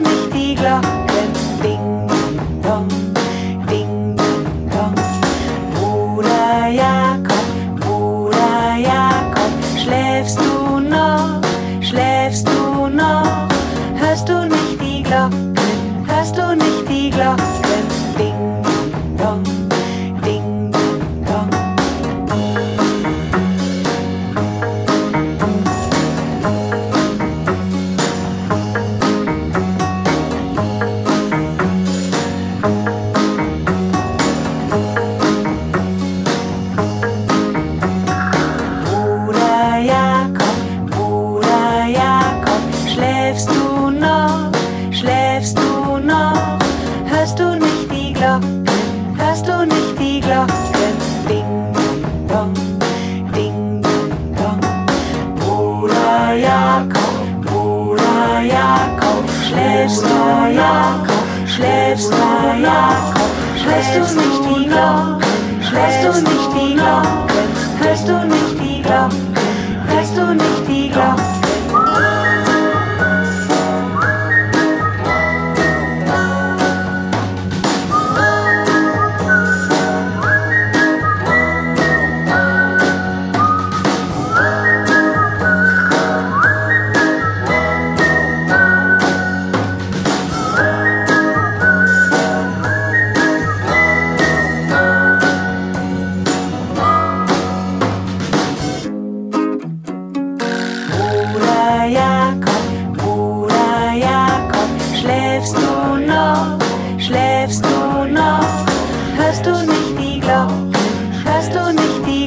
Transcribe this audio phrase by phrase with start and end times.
[0.00, 1.32] nicht die Glocken?
[1.62, 2.88] Ding, ding, dong,
[3.68, 4.94] ding, ding, dong.
[5.74, 11.40] Bruder Jakob, Bruder Jakob, schläfst du noch,
[11.80, 13.48] schläfst du noch?
[13.96, 15.54] Hörst du nicht die Glocken,
[16.06, 17.63] hörst du nicht die Glocken?
[48.24, 48.64] Glocken,
[49.18, 50.48] hörst du nicht die Glocken?
[51.28, 52.54] Ding, ding, dong,
[53.34, 53.82] ding,
[54.34, 54.60] dong.
[55.36, 63.30] Bruder Jakob, Bruder Jakob, schläfst du Jakob, schläfst du Jakob,
[63.62, 65.20] hörst du nicht die Glocken,
[65.70, 67.48] hörst du nicht die Glocken,
[67.78, 69.34] hörst du nicht die Glocken,
[69.86, 71.13] hörst du nicht die Glocken?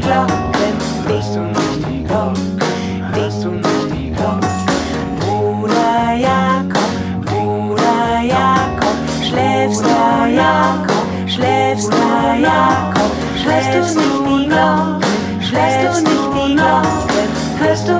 [0.08, 0.74] Glocken?
[1.06, 2.60] Hörst du nicht die Glocken,
[3.14, 4.48] hörst du nicht die Glocken?
[5.20, 6.92] Bruder Jakob,
[7.26, 9.90] Bruder Jakob, schläfst du
[10.34, 11.98] Jakob, schläfst du
[12.42, 13.12] Jakob?
[13.44, 15.02] Hörst du nicht die Glocken,
[15.52, 17.28] hörst du nicht die Glocken?
[17.60, 17.97] Hörst du?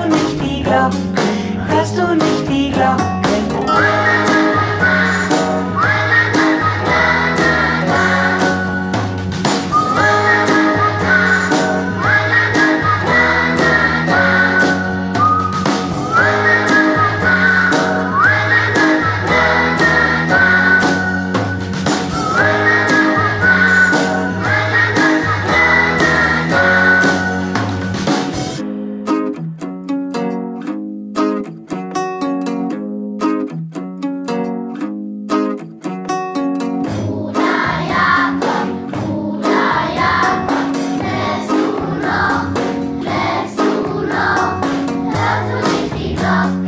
[46.28, 46.67] 啊。